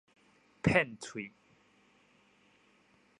[0.63, 1.31] 騙喙